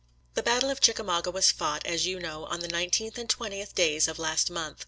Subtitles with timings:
[0.31, 3.75] ••♦ The battle of Chickamauga was fought, as you know, on the 19th and 20th
[3.75, 4.79] days of last month.